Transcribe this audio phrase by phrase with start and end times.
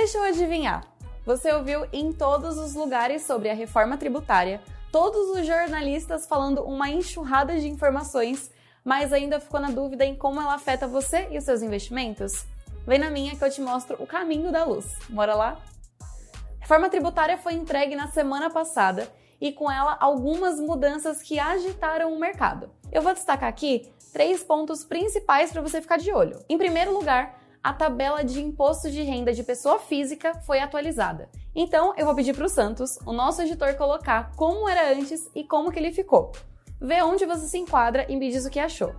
[0.00, 0.82] Deixa eu adivinhar.
[1.26, 6.88] Você ouviu em todos os lugares sobre a reforma tributária, todos os jornalistas falando uma
[6.88, 8.50] enxurrada de informações,
[8.82, 12.46] mas ainda ficou na dúvida em como ela afeta você e os seus investimentos?
[12.86, 14.86] Vem na minha que eu te mostro o caminho da luz.
[15.10, 15.58] Bora lá?
[16.00, 19.06] A reforma tributária foi entregue na semana passada
[19.38, 22.70] e com ela algumas mudanças que agitaram o mercado.
[22.90, 26.42] Eu vou destacar aqui três pontos principais para você ficar de olho.
[26.48, 31.28] Em primeiro lugar, a tabela de imposto de renda de pessoa física foi atualizada.
[31.54, 35.44] Então, eu vou pedir para o Santos, o nosso editor, colocar como era antes e
[35.44, 36.32] como que ele ficou.
[36.80, 38.94] Vê onde você se enquadra e me diz o que achou.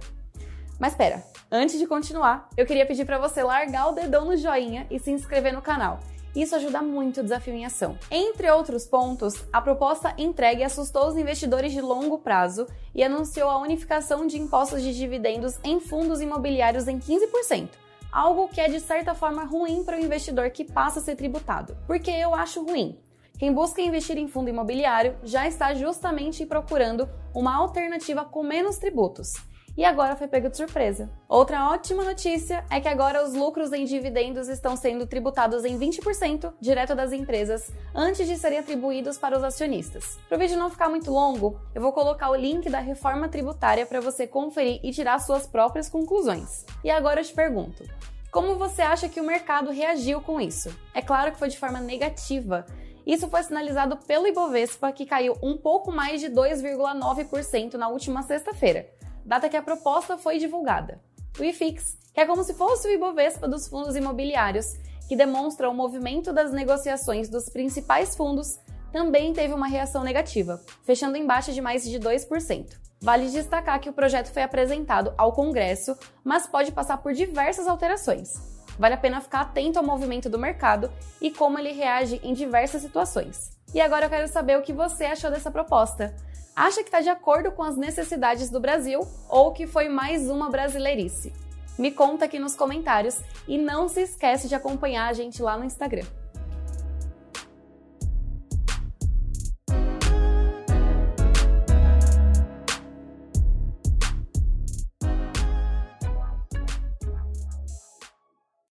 [0.79, 4.85] Mas espera, antes de continuar, eu queria pedir para você largar o dedão no joinha
[4.91, 5.99] e se inscrever no canal.
[6.35, 7.97] Isso ajuda muito o desafio em ação.
[8.09, 13.57] Entre outros pontos, a proposta entregue assustou os investidores de longo prazo e anunciou a
[13.57, 17.69] unificação de impostos de dividendos em fundos imobiliários em 15%,
[18.11, 21.77] algo que é de certa forma ruim para o investidor que passa a ser tributado.
[21.87, 22.99] Porque eu acho ruim.
[23.37, 29.29] Quem busca investir em fundo imobiliário já está justamente procurando uma alternativa com menos tributos
[29.77, 31.09] e agora foi pego de surpresa.
[31.27, 36.53] Outra ótima notícia é que agora os lucros em dividendos estão sendo tributados em 20%
[36.59, 40.19] direto das empresas antes de serem atribuídos para os acionistas.
[40.27, 43.85] Para o vídeo não ficar muito longo, eu vou colocar o link da reforma tributária
[43.85, 46.65] para você conferir e tirar suas próprias conclusões.
[46.83, 47.83] E agora eu te pergunto:
[48.31, 50.69] como você acha que o mercado reagiu com isso?
[50.93, 52.65] É claro que foi de forma negativa.
[53.05, 58.87] Isso foi sinalizado pelo Ibovespa, que caiu um pouco mais de 2,9% na última sexta-feira
[59.25, 61.01] data que a proposta foi divulgada.
[61.39, 64.65] O IFIX, que é como se fosse o Ibovespa dos fundos imobiliários,
[65.07, 68.59] que demonstra o movimento das negociações dos principais fundos,
[68.91, 72.77] também teve uma reação negativa, fechando em baixa de mais de 2%.
[73.01, 78.29] Vale destacar que o projeto foi apresentado ao Congresso, mas pode passar por diversas alterações.
[78.77, 82.81] Vale a pena ficar atento ao movimento do mercado e como ele reage em diversas
[82.81, 83.51] situações.
[83.73, 86.13] E agora eu quero saber o que você achou dessa proposta.
[86.55, 88.99] Acha que está de acordo com as necessidades do Brasil
[89.29, 91.31] ou que foi mais uma brasileirice?
[91.79, 95.63] Me conta aqui nos comentários e não se esquece de acompanhar a gente lá no
[95.63, 96.05] Instagram.